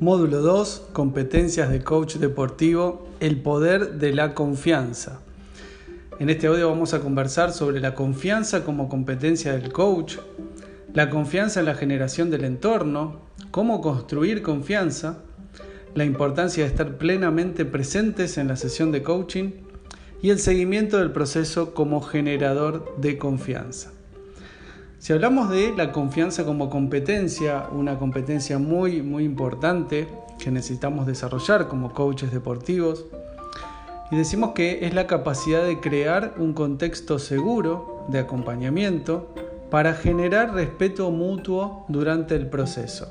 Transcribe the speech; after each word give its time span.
Módulo 0.00 0.40
2, 0.40 0.88
competencias 0.94 1.68
de 1.68 1.82
coach 1.84 2.14
deportivo, 2.14 3.06
el 3.20 3.42
poder 3.42 3.98
de 3.98 4.14
la 4.14 4.32
confianza. 4.32 5.20
En 6.18 6.30
este 6.30 6.46
audio 6.46 6.70
vamos 6.70 6.94
a 6.94 7.00
conversar 7.00 7.52
sobre 7.52 7.80
la 7.80 7.94
confianza 7.94 8.64
como 8.64 8.88
competencia 8.88 9.52
del 9.52 9.74
coach, 9.74 10.16
la 10.94 11.10
confianza 11.10 11.60
en 11.60 11.66
la 11.66 11.74
generación 11.74 12.30
del 12.30 12.46
entorno, 12.46 13.20
cómo 13.50 13.82
construir 13.82 14.40
confianza, 14.40 15.18
la 15.94 16.06
importancia 16.06 16.64
de 16.64 16.70
estar 16.70 16.96
plenamente 16.96 17.66
presentes 17.66 18.38
en 18.38 18.48
la 18.48 18.56
sesión 18.56 18.92
de 18.92 19.02
coaching 19.02 19.50
y 20.22 20.30
el 20.30 20.38
seguimiento 20.38 20.96
del 20.96 21.12
proceso 21.12 21.74
como 21.74 22.00
generador 22.00 22.96
de 22.96 23.18
confianza. 23.18 23.92
Si 25.00 25.14
hablamos 25.14 25.48
de 25.48 25.72
la 25.74 25.92
confianza 25.92 26.44
como 26.44 26.68
competencia, 26.68 27.68
una 27.72 27.98
competencia 27.98 28.58
muy, 28.58 29.00
muy 29.00 29.24
importante 29.24 30.08
que 30.38 30.50
necesitamos 30.50 31.06
desarrollar 31.06 31.68
como 31.68 31.94
coaches 31.94 32.30
deportivos, 32.32 33.06
y 34.10 34.16
decimos 34.16 34.50
que 34.54 34.84
es 34.84 34.92
la 34.92 35.06
capacidad 35.06 35.64
de 35.64 35.80
crear 35.80 36.34
un 36.36 36.52
contexto 36.52 37.18
seguro 37.18 38.04
de 38.08 38.18
acompañamiento 38.18 39.32
para 39.70 39.94
generar 39.94 40.52
respeto 40.52 41.10
mutuo 41.10 41.86
durante 41.88 42.34
el 42.34 42.48
proceso. 42.48 43.10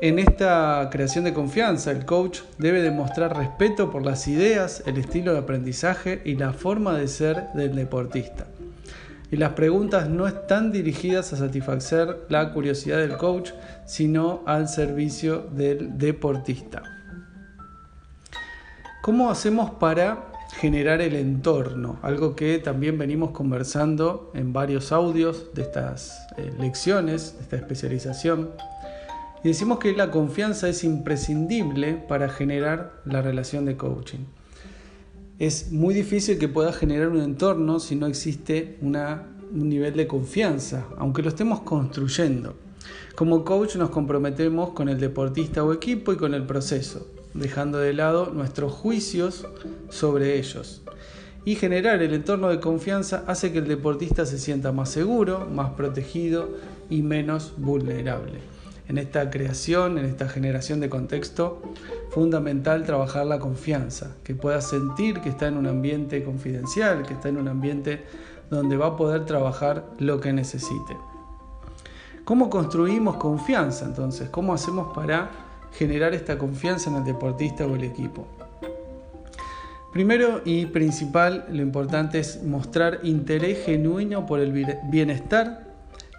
En 0.00 0.18
esta 0.18 0.88
creación 0.90 1.24
de 1.24 1.34
confianza, 1.34 1.90
el 1.90 2.06
coach 2.06 2.40
debe 2.56 2.80
demostrar 2.80 3.36
respeto 3.36 3.90
por 3.90 4.06
las 4.06 4.26
ideas, 4.26 4.82
el 4.86 4.96
estilo 4.96 5.34
de 5.34 5.40
aprendizaje 5.40 6.22
y 6.24 6.36
la 6.36 6.54
forma 6.54 6.96
de 6.96 7.08
ser 7.08 7.48
del 7.52 7.74
deportista 7.74 8.46
y 9.32 9.36
las 9.38 9.54
preguntas 9.54 10.10
no 10.10 10.28
están 10.28 10.72
dirigidas 10.72 11.32
a 11.32 11.38
satisfacer 11.38 12.26
la 12.28 12.52
curiosidad 12.52 12.98
del 12.98 13.16
coach, 13.16 13.52
sino 13.86 14.42
al 14.44 14.68
servicio 14.68 15.38
del 15.38 15.96
deportista. 15.96 16.82
¿Cómo 19.00 19.30
hacemos 19.30 19.70
para 19.70 20.26
generar 20.60 21.00
el 21.00 21.16
entorno? 21.16 21.98
Algo 22.02 22.36
que 22.36 22.58
también 22.58 22.98
venimos 22.98 23.30
conversando 23.30 24.30
en 24.34 24.52
varios 24.52 24.92
audios 24.92 25.54
de 25.54 25.62
estas 25.62 26.26
eh, 26.36 26.52
lecciones, 26.60 27.34
de 27.38 27.42
esta 27.44 27.56
especialización. 27.56 28.50
Y 29.42 29.48
decimos 29.48 29.78
que 29.78 29.96
la 29.96 30.10
confianza 30.10 30.68
es 30.68 30.84
imprescindible 30.84 31.94
para 31.94 32.28
generar 32.28 33.00
la 33.06 33.22
relación 33.22 33.64
de 33.64 33.78
coaching 33.78 34.26
es 35.42 35.72
muy 35.72 35.92
difícil 35.92 36.38
que 36.38 36.46
pueda 36.46 36.72
generar 36.72 37.08
un 37.08 37.20
entorno 37.20 37.80
si 37.80 37.96
no 37.96 38.06
existe 38.06 38.78
un 38.80 39.68
nivel 39.68 39.92
de 39.94 40.06
confianza, 40.06 40.86
aunque 40.96 41.20
lo 41.20 41.30
estemos 41.30 41.62
construyendo. 41.62 42.54
Como 43.16 43.44
coach 43.44 43.74
nos 43.74 43.90
comprometemos 43.90 44.70
con 44.70 44.88
el 44.88 45.00
deportista 45.00 45.64
o 45.64 45.72
equipo 45.72 46.12
y 46.12 46.16
con 46.16 46.34
el 46.34 46.46
proceso, 46.46 47.08
dejando 47.34 47.78
de 47.78 47.92
lado 47.92 48.30
nuestros 48.32 48.70
juicios 48.70 49.44
sobre 49.88 50.38
ellos. 50.38 50.82
Y 51.44 51.56
generar 51.56 52.00
el 52.04 52.14
entorno 52.14 52.48
de 52.48 52.60
confianza 52.60 53.24
hace 53.26 53.50
que 53.50 53.58
el 53.58 53.66
deportista 53.66 54.24
se 54.26 54.38
sienta 54.38 54.70
más 54.70 54.90
seguro, 54.90 55.48
más 55.52 55.70
protegido 55.70 56.50
y 56.88 57.02
menos 57.02 57.54
vulnerable 57.56 58.51
en 58.88 58.98
esta 58.98 59.30
creación, 59.30 59.98
en 59.98 60.04
esta 60.04 60.28
generación 60.28 60.80
de 60.80 60.88
contexto, 60.90 61.62
fundamental 62.10 62.84
trabajar 62.84 63.26
la 63.26 63.38
confianza, 63.38 64.16
que 64.24 64.34
pueda 64.34 64.60
sentir 64.60 65.20
que 65.20 65.28
está 65.28 65.46
en 65.46 65.56
un 65.56 65.66
ambiente 65.66 66.22
confidencial, 66.24 67.04
que 67.06 67.14
está 67.14 67.28
en 67.28 67.38
un 67.38 67.48
ambiente 67.48 68.04
donde 68.50 68.76
va 68.76 68.88
a 68.88 68.96
poder 68.96 69.24
trabajar 69.24 69.84
lo 69.98 70.20
que 70.20 70.32
necesite. 70.32 70.96
¿Cómo 72.24 72.50
construimos 72.50 73.16
confianza 73.16 73.84
entonces? 73.84 74.28
¿Cómo 74.28 74.52
hacemos 74.52 74.94
para 74.94 75.30
generar 75.72 76.14
esta 76.14 76.38
confianza 76.38 76.90
en 76.90 76.96
el 76.96 77.04
deportista 77.04 77.66
o 77.66 77.74
el 77.74 77.84
equipo? 77.84 78.26
Primero 79.92 80.40
y 80.44 80.66
principal, 80.66 81.46
lo 81.50 81.60
importante 81.60 82.18
es 82.18 82.42
mostrar 82.42 83.00
interés 83.02 83.64
genuino 83.64 84.24
por 84.24 84.40
el 84.40 84.52
bienestar 84.90 85.71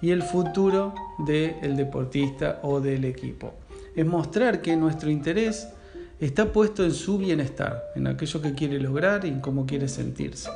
y 0.03 0.11
el 0.11 0.21
futuro 0.21 0.93
del 1.17 1.77
deportista 1.77 2.59
o 2.61 2.81
del 2.81 3.05
equipo. 3.05 3.53
Es 3.95 4.05
mostrar 4.05 4.61
que 4.61 4.75
nuestro 4.75 5.09
interés 5.09 5.69
está 6.19 6.51
puesto 6.51 6.83
en 6.83 6.91
su 6.91 7.17
bienestar, 7.17 7.85
en 7.95 8.07
aquello 8.07 8.41
que 8.41 8.53
quiere 8.53 8.81
lograr 8.81 9.23
y 9.23 9.29
en 9.29 9.39
cómo 9.39 9.65
quiere 9.65 9.87
sentirse. 9.87 10.49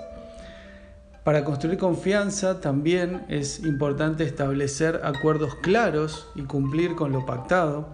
Para 1.23 1.45
construir 1.45 1.77
confianza 1.77 2.59
también 2.59 3.23
es 3.29 3.63
importante 3.63 4.25
establecer 4.25 4.99
acuerdos 5.05 5.55
claros 5.55 6.27
y 6.35 6.41
cumplir 6.41 6.95
con 6.95 7.13
lo 7.13 7.25
pactado, 7.25 7.87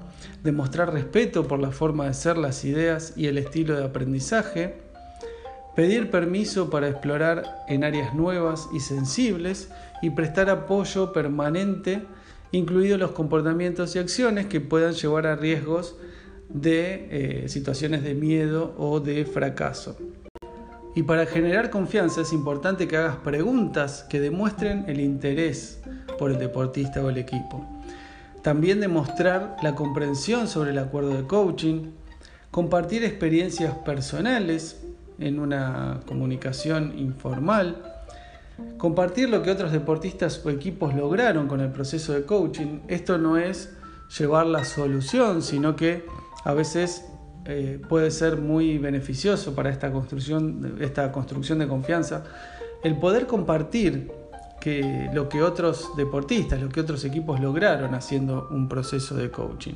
demostrar 0.44 0.92
respeto 0.92 1.48
por 1.48 1.60
la 1.60 1.70
forma 1.70 2.08
de 2.08 2.16
ser, 2.16 2.36
las 2.36 2.66
ideas 2.66 3.14
y 3.16 3.28
el 3.28 3.38
estilo 3.38 3.78
de 3.78 3.86
aprendizaje, 3.86 4.74
pedir 5.76 6.12
permiso 6.12 6.70
para 6.70 6.88
explorar 6.88 7.64
en 7.68 7.84
áreas 7.84 8.14
nuevas 8.14 8.70
y 8.74 8.80
sensibles 8.80 9.70
y 10.02 10.12
prestar 10.12 10.50
apoyo 10.50 11.14
permanente, 11.14 12.04
incluidos 12.52 13.00
los 13.00 13.12
comportamientos 13.12 13.96
y 13.96 14.00
acciones 14.00 14.46
que 14.46 14.62
puedan 14.62 14.94
llevar 14.94 15.28
a 15.28 15.36
riesgos 15.36 15.96
de 16.50 17.08
eh, 17.44 17.50
situaciones 17.50 18.04
de 18.04 18.14
miedo 18.14 18.76
o 18.78 19.00
de 19.00 19.26
fracaso. 19.26 19.98
Y 20.96 21.04
para 21.04 21.26
generar 21.26 21.72
confianza 21.72 22.22
es 22.22 22.34
importante 22.34 22.88
que 22.88 22.98
hagas 22.98 23.16
preguntas 23.18 24.06
que 24.08 24.20
demuestren 24.20 24.86
el 24.88 25.00
interés 25.00 25.80
por 26.20 26.30
el 26.30 26.38
deportista 26.38 27.04
o 27.04 27.10
el 27.10 27.18
equipo. 27.18 27.66
También 28.44 28.80
demostrar 28.80 29.56
la 29.64 29.74
comprensión 29.74 30.48
sobre 30.48 30.72
el 30.72 30.78
acuerdo 30.78 31.16
de 31.16 31.24
coaching, 31.24 31.92
compartir 32.52 33.04
experiencias 33.04 33.74
personales 33.80 34.84
en 35.20 35.40
una 35.40 36.00
comunicación 36.06 36.98
informal, 36.98 37.94
Compartir 38.78 39.30
lo 39.30 39.42
que 39.42 39.52
otros 39.52 39.72
deportistas 39.72 40.46
o 40.46 40.50
equipos 40.50 40.94
lograron 40.94 41.48
con 41.48 41.62
el 41.62 41.72
proceso 41.72 42.14
de 42.14 42.24
coaching, 42.24 42.82
esto 42.88 43.18
no 43.18 43.38
es 43.38 43.74
llevar 44.18 44.46
la 44.46 44.64
solución, 44.64 45.42
sino 45.42 45.76
que 45.76 46.06
a 46.44 46.54
veces 46.54 47.06
eh, 47.46 47.82
puede 47.90 48.12
ser 48.12 48.38
muy 48.38 48.78
beneficioso 48.78 49.56
para 49.56 49.70
esta 49.70 49.92
construcción, 49.92 50.78
esta 50.82 51.12
construcción 51.12 51.60
de 51.60 51.68
confianza, 51.68 52.26
el 52.84 53.00
poder 53.00 53.26
compartir 53.26 54.12
que 54.62 55.10
lo 55.14 55.30
que 55.30 55.42
otros 55.42 55.96
deportistas, 55.98 56.62
lo 56.62 56.70
que 56.70 56.80
otros 56.80 57.04
equipos 57.06 57.40
lograron 57.40 57.96
haciendo 57.96 58.48
un 58.52 58.70
proceso 58.70 59.16
de 59.16 59.32
coaching. 59.32 59.76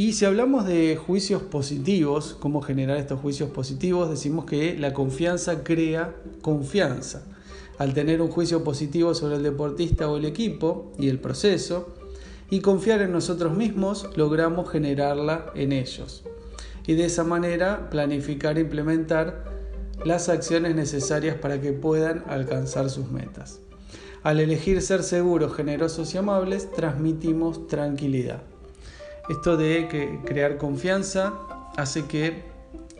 Y 0.00 0.14
si 0.14 0.24
hablamos 0.24 0.64
de 0.64 0.96
juicios 0.96 1.42
positivos, 1.42 2.34
cómo 2.40 2.62
generar 2.62 2.96
estos 2.96 3.20
juicios 3.20 3.50
positivos, 3.50 4.08
decimos 4.08 4.46
que 4.46 4.74
la 4.78 4.94
confianza 4.94 5.62
crea 5.62 6.16
confianza. 6.40 7.22
Al 7.76 7.92
tener 7.92 8.22
un 8.22 8.30
juicio 8.30 8.64
positivo 8.64 9.12
sobre 9.12 9.36
el 9.36 9.42
deportista 9.42 10.08
o 10.08 10.16
el 10.16 10.24
equipo 10.24 10.90
y 10.98 11.10
el 11.10 11.18
proceso, 11.18 11.94
y 12.48 12.60
confiar 12.60 13.02
en 13.02 13.12
nosotros 13.12 13.54
mismos, 13.54 14.08
logramos 14.16 14.70
generarla 14.70 15.52
en 15.54 15.72
ellos. 15.72 16.24
Y 16.86 16.94
de 16.94 17.04
esa 17.04 17.22
manera 17.22 17.90
planificar 17.90 18.56
e 18.56 18.62
implementar 18.62 19.44
las 20.02 20.30
acciones 20.30 20.74
necesarias 20.74 21.36
para 21.36 21.60
que 21.60 21.74
puedan 21.74 22.24
alcanzar 22.26 22.88
sus 22.88 23.10
metas. 23.10 23.60
Al 24.22 24.40
elegir 24.40 24.80
ser 24.80 25.02
seguros, 25.02 25.54
generosos 25.54 26.14
y 26.14 26.16
amables, 26.16 26.72
transmitimos 26.72 27.66
tranquilidad. 27.66 28.40
Esto 29.28 29.56
de 29.56 29.88
que 29.88 30.20
crear 30.24 30.56
confianza 30.56 31.34
hace 31.76 32.06
que 32.06 32.42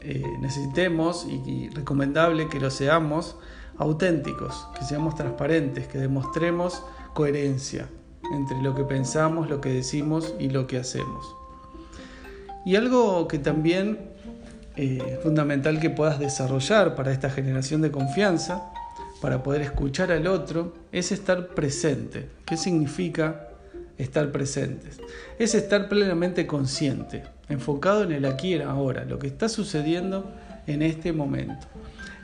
eh, 0.03 0.25
necesitemos 0.41 1.27
y, 1.27 1.69
recomendable 1.71 2.49
que 2.49 2.59
lo 2.59 2.71
seamos 2.71 3.37
auténticos, 3.77 4.67
que 4.79 4.85
seamos 4.85 5.15
transparentes, 5.15 5.87
que 5.89 5.99
demostremos 5.99 6.83
coherencia 7.15 7.89
entre 8.33 8.63
lo 8.63 8.75
que 8.75 8.85
pensamos, 8.85 9.51
lo 9.51 9.61
que 9.61 9.71
decimos 9.71 10.35
y 10.39 10.49
lo 10.49 10.67
que 10.67 10.79
hacemos. 10.79 11.35
Y 12.65 12.77
algo 12.77 13.27
que 13.29 13.39
también 13.39 13.99
eh, 14.77 15.03
es 15.07 15.21
fundamental 15.21 15.81
que 15.81 15.91
puedas 15.91 16.19
desarrollar 16.19 16.95
para 16.95 17.13
esta 17.13 17.29
generación 17.29 17.83
de 17.83 17.91
confianza, 17.91 18.71
para 19.21 19.43
poder 19.43 19.61
escuchar 19.61 20.13
al 20.13 20.27
otro, 20.27 20.73
es 20.93 21.13
estar 21.13 21.49
presente. 21.49 22.29
¿Qué 22.47 22.57
significa 22.57 23.50
estar 24.03 24.33
presentes. 24.33 24.99
Es 25.39 25.55
estar 25.55 25.89
plenamente 25.89 26.47
consciente, 26.47 27.25
enfocado 27.49 28.03
en 28.03 28.13
el 28.13 28.25
aquí 28.25 28.49
y 28.49 28.55
el 28.55 28.63
ahora, 28.63 29.05
lo 29.05 29.19
que 29.19 29.27
está 29.27 29.49
sucediendo 29.49 30.31
en 30.67 30.83
este 30.83 31.13
momento. 31.13 31.67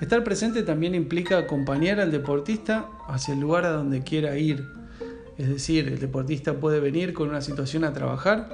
Estar 0.00 0.24
presente 0.24 0.62
también 0.62 0.94
implica 0.94 1.38
acompañar 1.38 2.00
al 2.00 2.10
deportista 2.10 2.86
hacia 3.08 3.34
el 3.34 3.40
lugar 3.40 3.64
a 3.64 3.70
donde 3.70 4.02
quiera 4.02 4.36
ir. 4.36 4.64
Es 5.38 5.48
decir, 5.48 5.88
el 5.88 5.98
deportista 5.98 6.54
puede 6.54 6.80
venir 6.80 7.12
con 7.12 7.28
una 7.28 7.40
situación 7.40 7.84
a 7.84 7.92
trabajar 7.92 8.48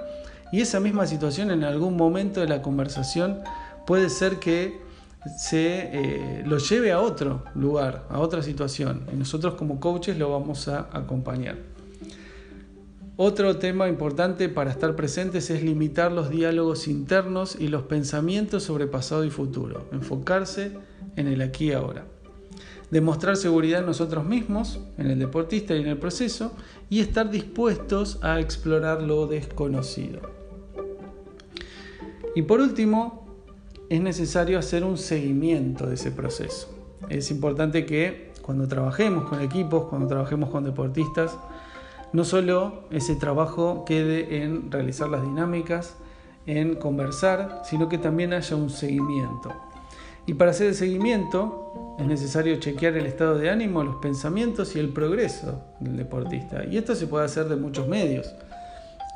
y 0.53 0.61
esa 0.61 0.81
misma 0.81 1.07
situación 1.07 1.51
en 1.51 1.65
algún 1.65 1.97
momento 1.97 2.41
de 2.41 2.49
la 2.49 2.63
conversación 2.63 3.41
puede 3.87 4.09
ser 4.11 4.37
que 4.37 4.81
se 5.37 5.91
eh, 5.93 6.43
lo 6.45 6.59
lleve 6.59 6.93
a 6.93 7.01
otro 7.01 7.45
lugar, 7.55 8.07
a 8.11 8.19
otra 8.19 8.43
situación. 8.43 9.07
Y 9.13 9.17
nosotros 9.17 9.55
como 9.55 9.81
coaches 9.81 10.19
lo 10.19 10.31
vamos 10.31 10.69
a 10.69 10.89
acompañar. 10.93 11.72
Otro 13.17 13.59
tema 13.59 13.88
importante 13.88 14.49
para 14.49 14.70
estar 14.70 14.97
presentes 14.97 15.50
es 15.50 15.62
limitar 15.62 16.11
los 16.11 16.31
diálogos 16.31 16.88
internos 16.88 17.56
y 17.61 17.69
los 17.69 17.82
pensamientos 17.82 18.62
sobre 18.62 18.87
pasado 18.87 19.23
y 19.25 19.31
futuro, 19.31 19.87
enfocarse 19.93 20.73
en 21.17 21.29
el 21.29 21.43
aquí 21.43 21.67
y 21.67 21.73
ahora. 21.73 22.06
Demostrar 22.91 23.37
seguridad 23.37 23.81
en 23.81 23.87
nosotros 23.87 24.25
mismos, 24.25 24.81
en 24.97 25.11
el 25.11 25.19
deportista 25.19 25.75
y 25.75 25.82
en 25.82 25.88
el 25.88 25.99
proceso, 25.99 26.53
y 26.88 27.00
estar 27.00 27.31
dispuestos 27.31 28.19
a 28.23 28.41
explorar 28.41 29.03
lo 29.03 29.26
desconocido. 29.26 30.20
Y 32.35 32.43
por 32.43 32.61
último, 32.61 33.26
es 33.91 34.00
necesario 34.00 34.58
hacer 34.58 34.85
un 34.85 34.97
seguimiento 34.97 35.87
de 35.87 35.97
ese 35.97 36.12
proceso. 36.12 36.75
Es 37.11 37.31
importante 37.31 37.85
que 37.85 38.32
cuando 38.41 38.67
trabajemos 38.67 39.29
con 39.29 39.43
equipos, 39.43 39.88
cuando 39.88 40.08
trabajemos 40.08 40.49
con 40.49 40.65
deportistas, 40.65 41.37
no 42.12 42.25
solo 42.25 42.85
ese 42.91 43.17
trabajo 43.17 43.85
quede 43.85 44.43
en 44.43 44.70
realizar 44.70 45.09
las 45.09 45.23
dinámicas, 45.23 45.97
en 46.47 46.75
conversar, 46.75 47.62
sino 47.64 47.88
que 47.88 47.99
también 47.99 48.32
haya 48.32 48.56
un 48.56 48.70
seguimiento. 48.70 49.53
Y 50.26 50.35
para 50.35 50.53
hacer 50.53 50.69
el 50.69 50.75
seguimiento 50.75 51.97
es 51.99 52.06
necesario 52.06 52.56
chequear 52.56 52.97
el 52.97 53.06
estado 53.06 53.38
de 53.38 53.50
ánimo, 53.50 53.82
los 53.82 53.97
pensamientos 53.97 54.76
y 54.76 54.79
el 54.79 54.91
progreso 54.91 55.62
del 55.81 55.97
deportista. 55.97 56.64
Y 56.64 56.76
esto 56.76 56.94
se 56.94 57.06
puede 57.06 57.25
hacer 57.25 57.49
de 57.49 57.56
muchos 57.56 57.88
medios. 57.88 58.32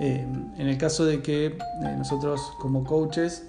Eh, 0.00 0.26
en 0.58 0.68
el 0.68 0.76
caso 0.76 1.04
de 1.04 1.22
que 1.22 1.46
eh, 1.46 1.56
nosotros 1.96 2.52
como 2.58 2.84
coaches 2.84 3.48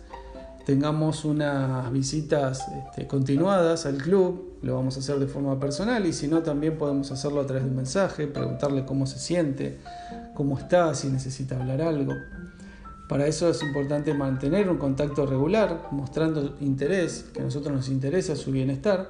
tengamos 0.67 1.23
unas 1.23 1.89
visitas 1.93 2.67
este, 2.67 3.07
continuadas 3.07 3.85
al 3.85 3.95
club, 3.95 4.57
lo 4.61 4.75
vamos 4.75 4.97
a 4.97 4.99
hacer 4.99 5.17
de 5.17 5.25
forma 5.25 5.57
personal 5.61 6.05
y 6.05 6.11
si 6.11 6.27
no 6.27 6.43
también 6.43 6.77
podemos 6.77 7.09
hacerlo 7.09 7.39
a 7.39 7.45
través 7.45 7.63
de 7.63 7.69
un 7.69 7.77
mensaje, 7.77 8.27
preguntarle 8.27 8.83
cómo 8.83 9.07
se 9.07 9.17
siente, 9.17 9.77
cómo 10.35 10.59
está, 10.59 10.93
si 10.93 11.07
necesita 11.07 11.55
hablar 11.57 11.81
algo. 11.81 12.11
Para 13.07 13.27
eso 13.27 13.49
es 13.49 13.63
importante 13.63 14.13
mantener 14.13 14.69
un 14.69 14.75
contacto 14.75 15.25
regular, 15.25 15.87
mostrando 15.91 16.57
interés, 16.59 17.23
que 17.33 17.39
a 17.39 17.43
nosotros 17.45 17.73
nos 17.73 17.87
interesa 17.87 18.35
su 18.35 18.51
bienestar, 18.51 19.09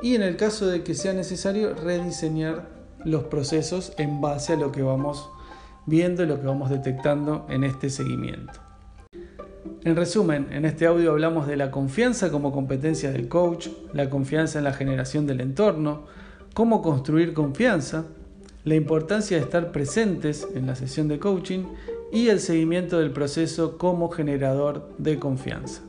y 0.00 0.14
en 0.14 0.22
el 0.22 0.38
caso 0.38 0.66
de 0.66 0.82
que 0.82 0.94
sea 0.94 1.12
necesario, 1.12 1.74
rediseñar 1.74 2.70
los 3.04 3.24
procesos 3.24 3.92
en 3.98 4.22
base 4.22 4.54
a 4.54 4.56
lo 4.56 4.72
que 4.72 4.80
vamos 4.80 5.28
viendo 5.84 6.22
y 6.22 6.26
lo 6.26 6.40
que 6.40 6.46
vamos 6.46 6.70
detectando 6.70 7.44
en 7.50 7.64
este 7.64 7.90
seguimiento. 7.90 8.69
En 9.84 9.96
resumen, 9.96 10.48
en 10.52 10.64
este 10.64 10.86
audio 10.86 11.10
hablamos 11.10 11.46
de 11.46 11.56
la 11.56 11.70
confianza 11.70 12.30
como 12.30 12.52
competencia 12.52 13.10
del 13.12 13.28
coach, 13.28 13.68
la 13.92 14.10
confianza 14.10 14.58
en 14.58 14.64
la 14.64 14.72
generación 14.72 15.26
del 15.26 15.40
entorno, 15.40 16.04
cómo 16.54 16.82
construir 16.82 17.32
confianza, 17.32 18.04
la 18.64 18.74
importancia 18.74 19.36
de 19.38 19.42
estar 19.42 19.72
presentes 19.72 20.46
en 20.54 20.66
la 20.66 20.76
sesión 20.76 21.08
de 21.08 21.18
coaching 21.18 21.64
y 22.12 22.28
el 22.28 22.40
seguimiento 22.40 22.98
del 22.98 23.10
proceso 23.10 23.78
como 23.78 24.10
generador 24.10 24.90
de 24.98 25.18
confianza. 25.18 25.82